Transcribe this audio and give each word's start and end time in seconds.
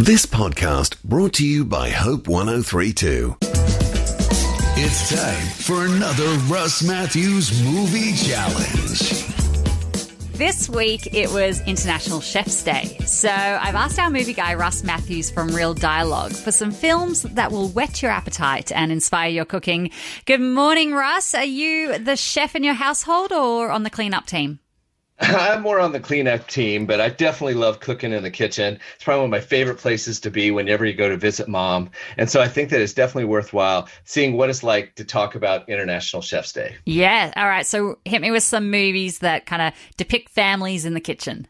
This 0.00 0.26
podcast 0.26 1.02
brought 1.02 1.32
to 1.34 1.46
you 1.46 1.64
by 1.64 1.90
Hope 1.90 2.28
1032. 2.28 3.36
It's 4.80 5.10
time 5.12 5.46
for 5.48 5.86
another 5.86 6.28
Russ 6.46 6.84
Matthews 6.84 7.60
movie 7.64 8.14
challenge. 8.14 9.26
This 10.34 10.68
week 10.68 11.12
it 11.12 11.32
was 11.32 11.60
International 11.66 12.20
Chef's 12.20 12.62
Day, 12.62 12.96
so 13.06 13.28
I've 13.28 13.74
asked 13.74 13.98
our 13.98 14.08
movie 14.08 14.34
guy 14.34 14.54
Russ 14.54 14.84
Matthews 14.84 15.32
from 15.32 15.48
Real 15.48 15.74
Dialogue 15.74 16.30
for 16.30 16.52
some 16.52 16.70
films 16.70 17.22
that 17.22 17.50
will 17.50 17.68
whet 17.70 18.00
your 18.00 18.12
appetite 18.12 18.70
and 18.70 18.92
inspire 18.92 19.30
your 19.30 19.46
cooking. 19.46 19.90
Good 20.26 20.40
morning, 20.40 20.92
Russ. 20.92 21.34
Are 21.34 21.42
you 21.42 21.98
the 21.98 22.16
chef 22.16 22.54
in 22.54 22.62
your 22.62 22.74
household 22.74 23.32
or 23.32 23.72
on 23.72 23.82
the 23.82 23.90
cleanup 23.90 24.26
team? 24.26 24.60
I'm 25.20 25.62
more 25.62 25.80
on 25.80 25.90
the 25.90 25.98
cleanup 25.98 26.46
team, 26.46 26.86
but 26.86 27.00
I 27.00 27.08
definitely 27.08 27.54
love 27.54 27.80
cooking 27.80 28.12
in 28.12 28.22
the 28.22 28.30
kitchen. 28.30 28.78
It's 28.94 29.04
probably 29.04 29.22
one 29.22 29.26
of 29.26 29.30
my 29.30 29.40
favorite 29.40 29.78
places 29.78 30.20
to 30.20 30.30
be 30.30 30.52
whenever 30.52 30.84
you 30.84 30.94
go 30.94 31.08
to 31.08 31.16
visit 31.16 31.48
mom. 31.48 31.90
And 32.16 32.30
so 32.30 32.40
I 32.40 32.46
think 32.46 32.70
that 32.70 32.80
it's 32.80 32.92
definitely 32.92 33.24
worthwhile 33.24 33.88
seeing 34.04 34.34
what 34.34 34.48
it's 34.48 34.62
like 34.62 34.94
to 34.94 35.04
talk 35.04 35.34
about 35.34 35.68
International 35.68 36.22
Chef's 36.22 36.52
Day. 36.52 36.76
Yeah. 36.86 37.32
All 37.34 37.48
right. 37.48 37.66
So 37.66 37.98
hit 38.04 38.22
me 38.22 38.30
with 38.30 38.44
some 38.44 38.70
movies 38.70 39.18
that 39.18 39.46
kind 39.46 39.62
of 39.62 39.72
depict 39.96 40.30
families 40.30 40.84
in 40.84 40.94
the 40.94 41.00
kitchen. 41.00 41.48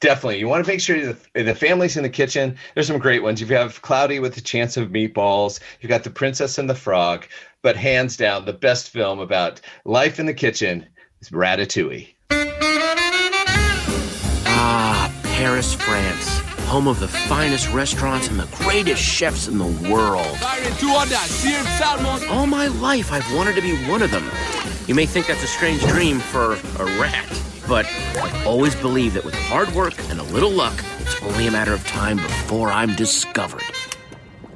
Definitely. 0.00 0.40
You 0.40 0.48
want 0.48 0.62
to 0.64 0.70
make 0.70 0.80
sure 0.80 1.14
the, 1.14 1.42
the 1.44 1.54
family's 1.54 1.96
in 1.96 2.02
the 2.02 2.10
kitchen. 2.10 2.56
There's 2.74 2.88
some 2.88 2.98
great 2.98 3.22
ones. 3.22 3.40
You 3.40 3.46
have 3.48 3.80
Cloudy 3.80 4.18
with 4.18 4.36
a 4.36 4.40
Chance 4.40 4.76
of 4.76 4.88
Meatballs. 4.88 5.60
You've 5.80 5.90
got 5.90 6.04
The 6.04 6.10
Princess 6.10 6.58
and 6.58 6.68
the 6.68 6.74
Frog. 6.74 7.26
But 7.62 7.76
hands 7.76 8.16
down, 8.16 8.44
the 8.44 8.52
best 8.52 8.90
film 8.90 9.20
about 9.20 9.60
life 9.84 10.18
in 10.18 10.26
the 10.26 10.34
kitchen 10.34 10.86
is 11.20 11.30
Ratatouille. 11.30 12.08
Paris, 15.42 15.74
France. 15.74 16.38
Home 16.68 16.86
of 16.86 17.00
the 17.00 17.08
finest 17.08 17.68
restaurants 17.72 18.28
and 18.28 18.38
the 18.38 18.46
greatest 18.58 19.02
chefs 19.02 19.48
in 19.48 19.58
the 19.58 19.90
world. 19.90 20.38
All 22.30 22.46
my 22.46 22.68
life, 22.68 23.10
I've 23.10 23.28
wanted 23.34 23.56
to 23.56 23.60
be 23.60 23.74
one 23.88 24.02
of 24.02 24.12
them. 24.12 24.30
You 24.86 24.94
may 24.94 25.04
think 25.04 25.26
that's 25.26 25.42
a 25.42 25.48
strange 25.48 25.82
dream 25.82 26.20
for 26.20 26.52
a 26.52 26.84
rat, 27.00 27.42
but 27.66 27.86
I've 27.86 28.46
always 28.46 28.76
believed 28.76 29.16
that 29.16 29.24
with 29.24 29.34
hard 29.34 29.68
work 29.74 29.94
and 30.10 30.20
a 30.20 30.22
little 30.22 30.52
luck, 30.52 30.74
it's 31.00 31.20
only 31.22 31.48
a 31.48 31.50
matter 31.50 31.72
of 31.72 31.84
time 31.88 32.18
before 32.18 32.68
I'm 32.68 32.94
discovered. 32.94 33.64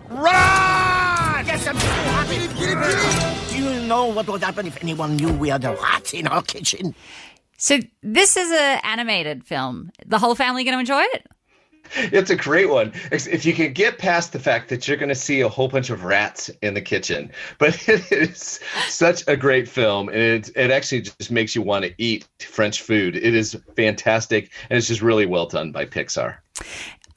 Run! 0.09 1.47
Yes, 1.47 1.67
I'm 1.67 1.81
so 1.81 1.89
happy. 2.15 2.47
Do 3.51 3.59
you 3.59 3.87
know 3.89 4.07
what 4.07 4.29
would 4.29 4.45
happen 4.45 4.69
if 4.69 4.81
anyone 4.81 5.17
knew 5.17 5.33
we 5.33 5.49
had 5.49 5.65
a 5.65 5.75
rat 5.75 6.15
in 6.15 6.29
our 6.29 6.43
kitchen? 6.43 6.95
So 7.57 7.79
this 8.03 8.37
is 8.37 8.51
an 8.51 8.81
animated 8.83 9.45
film. 9.45 9.91
The 10.05 10.19
whole 10.19 10.35
family 10.35 10.65
going 10.65 10.75
to 10.75 10.81
enjoy 10.81 11.03
it? 11.15 11.27
It's 11.95 12.31
a 12.31 12.37
great 12.37 12.69
one. 12.69 12.93
If 13.13 13.45
you 13.45 13.55
can 13.55 13.73
get 13.73 13.99
past 13.99 14.33
the 14.33 14.39
fact 14.39 14.69
that 14.71 14.87
you're 14.87 14.97
going 14.97 15.09
to 15.09 15.15
see 15.15 15.41
a 15.41 15.49
whole 15.49 15.69
bunch 15.69 15.91
of 15.91 16.05
rats 16.05 16.51
in 16.63 16.75
the 16.75 16.81
kitchen, 16.81 17.31
but 17.59 17.89
it 17.89 18.11
is 18.13 18.61
such 18.89 19.23
a 19.29 19.37
great 19.37 19.69
film, 19.69 20.09
and 20.09 20.19
it 20.19 20.51
it 20.57 20.71
actually 20.71 21.03
just 21.03 21.31
makes 21.31 21.55
you 21.55 21.63
want 21.63 21.85
to 21.85 21.95
eat 21.99 22.27
French 22.41 22.83
food. 22.83 23.17
It 23.17 23.35
is 23.35 23.57
fantastic, 23.77 24.51
and 24.69 24.77
it's 24.77 24.89
just 24.89 25.03
really 25.03 25.27
well 25.27 25.47
done 25.47 25.73
by 25.73 25.87
Pixar. 25.87 26.37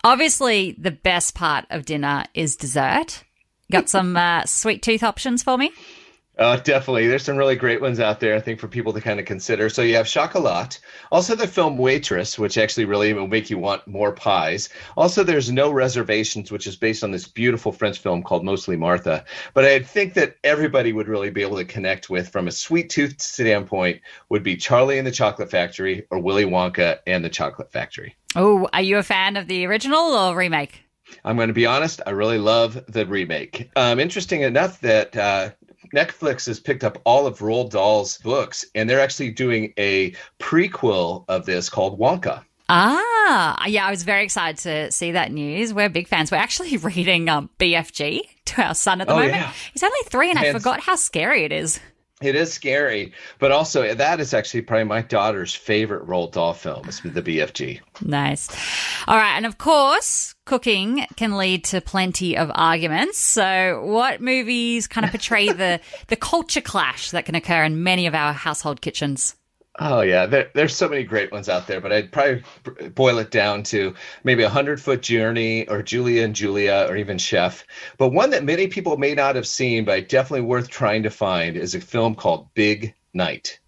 Obviously, 0.04 0.76
the 0.78 0.92
best 0.92 1.36
part 1.36 1.66
of 1.70 1.86
dinner 1.86 2.24
is 2.34 2.56
dessert. 2.56 3.24
Got 3.72 3.90
some 3.90 4.16
uh, 4.16 4.46
sweet 4.46 4.82
tooth 4.82 5.04
options 5.04 5.44
for 5.44 5.58
me? 5.58 5.72
Uh, 6.40 6.56
definitely. 6.56 7.06
There's 7.06 7.24
some 7.24 7.36
really 7.36 7.58
great 7.58 7.82
ones 7.82 8.00
out 8.00 8.22
there, 8.22 8.34
I 8.34 8.40
think, 8.40 8.62
for 8.62 8.70
people 8.70 8.94
to 8.94 9.02
kind 9.02 9.20
of 9.20 9.26
consider. 9.26 9.68
So 9.70 9.82
you 9.82 9.96
have 9.96 10.08
Chocolat. 10.08 10.80
Also, 11.12 11.36
the 11.36 11.46
film 11.46 11.78
Waitress, 11.78 12.40
which 12.40 12.58
actually 12.58 12.86
really 12.86 13.12
will 13.14 13.28
make 13.28 13.50
you 13.50 13.58
want 13.58 13.86
more 13.86 14.14
pies. 14.14 14.70
Also, 14.96 15.22
there's 15.22 15.52
No 15.52 15.70
Reservations, 15.70 16.50
which 16.50 16.66
is 16.66 16.78
based 16.78 17.04
on 17.04 17.12
this 17.12 17.28
beautiful 17.28 17.74
French 17.74 18.00
film 18.00 18.24
called 18.24 18.46
Mostly 18.46 18.78
Martha. 18.78 19.26
But 19.54 19.66
I 19.66 19.80
think 19.80 20.14
that 20.14 20.38
everybody 20.46 20.94
would 20.94 21.10
really 21.10 21.30
be 21.30 21.42
able 21.42 21.58
to 21.58 21.66
connect 21.66 22.10
with, 22.10 22.30
from 22.30 22.48
a 22.48 22.52
sweet 22.52 22.90
tooth 22.90 23.20
standpoint, 23.20 24.00
would 24.30 24.44
be 24.44 24.56
Charlie 24.56 24.98
and 24.98 25.06
the 25.06 25.12
Chocolate 25.12 25.52
Factory 25.52 26.08
or 26.10 26.20
Willy 26.20 26.46
Wonka 26.46 27.00
and 27.06 27.24
the 27.24 27.30
Chocolate 27.30 27.70
Factory. 27.70 28.16
Oh, 28.38 28.70
are 28.72 28.82
you 28.82 28.98
a 28.98 29.04
fan 29.04 29.36
of 29.36 29.50
the 29.50 29.66
original 29.66 30.00
or 30.00 30.38
remake? 30.38 30.84
I'm 31.26 31.36
going 31.36 31.48
to 31.48 31.54
be 31.54 31.66
honest. 31.66 32.02
I 32.06 32.12
really 32.12 32.38
love 32.38 32.86
the 32.88 33.06
remake. 33.06 33.72
Um, 33.76 34.00
interesting 34.00 34.42
enough 34.42 34.80
that 34.82 35.18
uh, 35.18 35.50
Netflix 35.96 36.46
has 36.48 36.60
picked 36.60 36.84
up 36.84 37.00
all 37.04 37.26
of 37.28 37.40
Roald 37.40 37.72
Dahl's 37.72 38.18
books, 38.20 38.66
and 38.76 38.90
they're 38.90 39.00
actually 39.00 39.32
doing 39.32 39.74
a 39.78 40.14
prequel 40.40 41.26
of 41.28 41.46
this 41.46 41.70
called 41.70 42.00
Wonka. 42.00 42.44
Ah, 42.72 43.66
yeah, 43.68 43.86
I 43.88 43.90
was 43.90 44.04
very 44.04 44.24
excited 44.24 44.58
to 44.64 44.92
see 44.92 45.12
that 45.12 45.32
news. 45.32 45.74
We're 45.74 45.90
big 45.90 46.08
fans. 46.08 46.32
We're 46.32 46.38
actually 46.38 46.78
reading 46.78 47.28
um, 47.28 47.50
BFG 47.60 48.22
to 48.46 48.62
our 48.64 48.76
son 48.76 49.02
at 49.02 49.08
the 49.08 49.14
Oh, 49.14 49.18
moment. 49.18 49.34
yeah. 49.36 49.52
He's 49.74 49.84
only 49.84 50.00
three, 50.06 50.30
and 50.30 50.38
I 50.40 50.46
And- 50.46 50.58
forgot 50.58 50.80
how 50.82 50.96
scary 50.96 51.44
it 51.46 51.52
is. 51.52 51.80
It 52.22 52.36
is 52.36 52.52
scary, 52.52 53.14
but 53.40 53.54
also 53.54 53.96
that 53.96 54.20
is 54.20 54.34
actually 54.34 54.64
probably 54.64 54.84
my 54.84 55.02
daughter's 55.02 55.56
favorite 55.56 56.06
Roald 56.06 56.34
Dahl 56.34 56.54
film. 56.54 56.86
Is 56.90 57.00
the 57.00 57.22
BFG. 57.22 57.80
Nice. 58.02 58.50
All 59.08 59.16
right, 59.16 59.38
and 59.38 59.46
of 59.46 59.58
course, 59.58 60.36
cooking 60.50 61.06
can 61.16 61.38
lead 61.38 61.64
to 61.64 61.80
plenty 61.80 62.36
of 62.36 62.50
arguments. 62.56 63.20
So, 63.20 63.84
what 63.86 64.20
movies 64.20 64.88
kind 64.88 65.06
of 65.06 65.12
portray 65.12 65.50
the 65.50 65.80
the 66.08 66.16
culture 66.16 66.60
clash 66.60 67.12
that 67.12 67.26
can 67.26 67.36
occur 67.36 67.64
in 67.64 67.84
many 67.84 68.08
of 68.08 68.16
our 68.16 68.34
household 68.34 68.82
kitchens? 68.82 69.36
Oh 69.78 70.02
yeah, 70.02 70.26
there, 70.26 70.50
there's 70.56 70.76
so 70.76 70.90
many 70.90 71.04
great 71.04 71.32
ones 71.32 71.48
out 71.48 71.68
there, 71.68 71.80
but 71.80 71.94
I'd 71.94 72.12
probably 72.12 72.44
boil 72.90 73.20
it 73.20 73.30
down 73.30 73.62
to 73.64 73.94
maybe 74.24 74.42
a 74.42 74.50
hundred 74.50 74.82
foot 74.82 75.04
journey 75.04 75.68
or 75.70 75.84
Julie 75.84 76.20
and 76.20 76.36
Julia 76.36 76.88
or 76.90 76.98
even 76.98 77.20
Chef. 77.20 77.64
But 78.00 78.10
one 78.10 78.32
that 78.32 78.44
many 78.44 78.66
people 78.68 78.98
may 78.98 79.14
not 79.14 79.36
have 79.36 79.48
seen, 79.48 79.86
but 79.86 80.10
definitely 80.10 80.48
worth 80.48 80.68
trying 80.68 81.04
to 81.04 81.12
find, 81.12 81.56
is 81.56 81.76
a 81.76 81.80
film 81.80 82.16
called 82.16 82.52
Big 82.56 82.96
Night. 83.14 83.59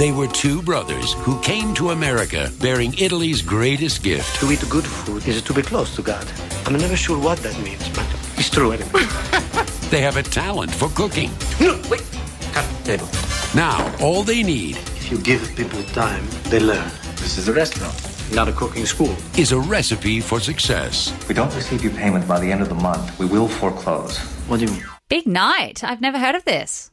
They 0.00 0.12
were 0.12 0.28
two 0.28 0.62
brothers 0.62 1.12
who 1.12 1.38
came 1.42 1.74
to 1.74 1.90
America 1.90 2.50
bearing 2.58 2.94
Italy's 2.96 3.42
greatest 3.42 4.02
gift. 4.02 4.40
To 4.40 4.50
eat 4.50 4.64
good 4.70 4.86
food 4.86 5.28
is 5.28 5.42
to 5.42 5.52
be 5.52 5.60
close 5.60 5.94
to 5.96 6.00
God. 6.00 6.26
I'm 6.64 6.72
never 6.78 6.96
sure 6.96 7.18
what 7.18 7.36
that 7.40 7.54
means, 7.60 7.86
but 7.90 8.06
it's 8.38 8.48
true 8.48 8.72
anyway. 8.72 9.04
They 9.90 10.00
have 10.00 10.16
a 10.16 10.22
talent 10.22 10.70
for 10.70 10.88
cooking. 10.94 11.30
no, 11.60 11.78
wait. 11.90 12.02
Cut 12.54 12.64
table. 12.82 13.08
Now, 13.54 13.94
all 14.00 14.22
they 14.22 14.42
need 14.42 14.78
If 14.78 15.10
you 15.10 15.18
give 15.18 15.54
people 15.54 15.82
time, 15.92 16.24
they 16.44 16.60
learn. 16.60 16.90
This 17.16 17.36
is 17.36 17.48
a 17.48 17.52
restaurant. 17.52 17.94
Not 18.32 18.48
a 18.48 18.52
cooking 18.52 18.86
school. 18.86 19.14
is 19.36 19.52
a 19.52 19.60
recipe 19.60 20.22
for 20.22 20.40
success. 20.40 21.12
If 21.20 21.28
we 21.28 21.34
don't 21.34 21.54
receive 21.54 21.84
your 21.84 21.92
payment 21.92 22.26
by 22.26 22.40
the 22.40 22.50
end 22.50 22.62
of 22.62 22.70
the 22.70 22.80
month, 22.88 23.18
we 23.18 23.26
will 23.26 23.48
foreclose. 23.48 24.16
What 24.48 24.60
do 24.60 24.64
you 24.64 24.72
mean? 24.72 24.84
Big 25.10 25.26
Night. 25.26 25.84
I've 25.84 26.00
never 26.00 26.18
heard 26.18 26.36
of 26.36 26.46
this. 26.46 26.89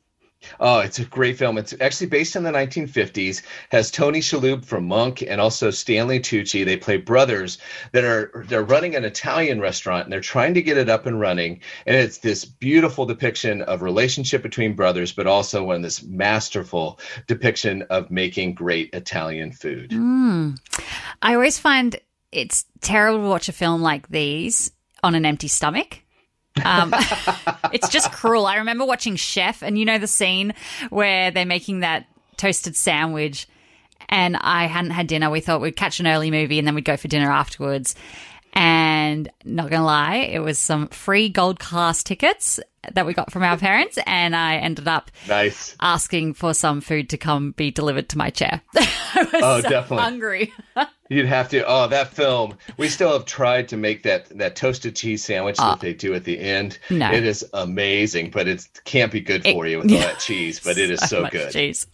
Oh, 0.59 0.79
it's 0.79 0.99
a 0.99 1.05
great 1.05 1.37
film. 1.37 1.57
It's 1.57 1.73
actually 1.81 2.07
based 2.07 2.35
in 2.35 2.43
the 2.43 2.51
1950s. 2.51 3.41
Has 3.69 3.91
Tony 3.91 4.19
Shalhoub 4.19 4.65
from 4.65 4.87
Monk 4.87 5.21
and 5.21 5.41
also 5.41 5.71
Stanley 5.71 6.19
Tucci. 6.19 6.65
They 6.65 6.77
play 6.77 6.97
brothers 6.97 7.57
that 7.91 8.03
are 8.03 8.45
they're 8.47 8.63
running 8.63 8.95
an 8.95 9.05
Italian 9.05 9.59
restaurant 9.59 10.05
and 10.05 10.13
they're 10.13 10.21
trying 10.21 10.53
to 10.53 10.61
get 10.61 10.77
it 10.77 10.89
up 10.89 11.05
and 11.05 11.19
running. 11.19 11.61
And 11.85 11.95
it's 11.95 12.19
this 12.19 12.45
beautiful 12.45 13.05
depiction 13.05 13.61
of 13.63 13.81
relationship 13.81 14.41
between 14.41 14.75
brothers, 14.75 15.11
but 15.11 15.27
also 15.27 15.63
one 15.63 15.81
this 15.81 16.03
masterful 16.03 16.99
depiction 17.27 17.83
of 17.89 18.11
making 18.11 18.53
great 18.53 18.89
Italian 18.93 19.51
food. 19.51 19.91
Hmm. 19.91 20.51
I 21.21 21.33
always 21.33 21.57
find 21.57 21.99
it's 22.31 22.65
terrible 22.81 23.21
to 23.21 23.29
watch 23.29 23.49
a 23.49 23.53
film 23.53 23.81
like 23.81 24.09
these 24.09 24.71
on 25.03 25.15
an 25.15 25.25
empty 25.25 25.47
stomach. 25.47 26.01
Um, 26.63 26.93
it's 27.73 27.89
just 27.89 28.11
cruel. 28.11 28.45
I 28.45 28.57
remember 28.57 28.85
watching 28.85 29.15
Chef, 29.15 29.61
and 29.61 29.77
you 29.77 29.85
know 29.85 29.97
the 29.97 30.07
scene 30.07 30.53
where 30.89 31.31
they're 31.31 31.45
making 31.45 31.81
that 31.81 32.05
toasted 32.37 32.75
sandwich, 32.75 33.47
and 34.09 34.37
I 34.37 34.65
hadn't 34.65 34.91
had 34.91 35.07
dinner. 35.07 35.29
We 35.29 35.41
thought 35.41 35.61
we'd 35.61 35.75
catch 35.75 35.99
an 35.99 36.07
early 36.07 36.31
movie 36.31 36.59
and 36.59 36.67
then 36.67 36.75
we'd 36.75 36.85
go 36.85 36.97
for 36.97 37.07
dinner 37.07 37.31
afterwards. 37.31 37.95
And 38.53 39.29
not 39.43 39.69
gonna 39.69 39.85
lie, 39.85 40.15
it 40.15 40.39
was 40.39 40.57
some 40.57 40.87
free 40.87 41.29
gold 41.29 41.59
class 41.59 42.01
tickets 42.03 42.59
that 42.93 43.05
we 43.05 43.13
got 43.13 43.31
from 43.31 43.43
our 43.43 43.57
parents, 43.57 43.97
and 44.05 44.35
I 44.35 44.57
ended 44.57 44.87
up 44.87 45.11
Nice. 45.27 45.75
asking 45.81 46.33
for 46.35 46.53
some 46.53 46.81
food 46.81 47.09
to 47.09 47.17
come 47.17 47.51
be 47.51 47.71
delivered 47.71 48.09
to 48.09 48.17
my 48.17 48.29
chair. 48.29 48.61
I 48.75 49.23
was 49.33 49.41
Oh, 49.43 49.61
so 49.61 49.69
definitely. 49.69 50.03
hungry. 50.03 50.53
You'd 51.09 51.27
have 51.27 51.47
to. 51.51 51.63
Oh, 51.65 51.87
that 51.87 52.13
film. 52.13 52.57
We 52.75 52.89
still 52.89 53.13
have 53.13 53.23
tried 53.23 53.69
to 53.69 53.77
make 53.77 54.03
that 54.03 54.27
that 54.39 54.57
toasted 54.57 54.93
cheese 54.97 55.23
sandwich 55.23 55.55
that 55.55 55.79
they 55.79 55.93
do 55.93 56.13
at 56.13 56.25
the 56.25 56.37
end. 56.37 56.79
Ah. 56.91 56.93
No. 56.95 57.11
It 57.13 57.25
is 57.25 57.45
amazing, 57.53 58.31
but 58.31 58.49
it 58.49 58.67
can't 58.83 59.09
be 59.09 59.21
good 59.21 59.45
It- 59.47 59.53
for 59.53 59.65
you 59.65 59.77
with 59.79 59.89
all 59.93 59.99
that 59.99 60.19
cheese. 60.19 60.59
But 60.59 60.77
it 60.77 60.91
is 60.91 60.99
so, 60.99 61.21
much 61.21 61.31
good. 61.31 61.53
cheese. 61.53 61.87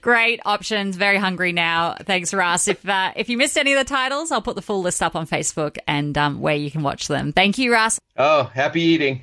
Great 0.00 0.40
options. 0.44 0.96
Very 0.96 1.16
hungry 1.18 1.52
now. 1.52 1.94
Thanks, 2.02 2.34
Russ. 2.34 2.66
If 2.66 2.86
uh, 2.88 3.12
if 3.14 3.28
you 3.28 3.36
missed 3.38 3.56
any 3.56 3.72
of 3.72 3.78
the 3.78 3.84
titles, 3.84 4.32
I'll 4.32 4.42
put 4.42 4.56
the 4.56 4.62
full 4.62 4.82
list 4.82 5.00
up 5.00 5.14
on 5.14 5.28
Facebook 5.28 5.78
and 5.86 6.18
um, 6.18 6.40
where 6.40 6.56
you 6.56 6.72
can 6.72 6.82
watch 6.82 7.06
them. 7.06 7.32
Thank 7.32 7.58
you, 7.58 7.72
Russ. 7.72 8.00
Oh, 8.16 8.44
happy 8.52 8.80
eating. 8.82 9.22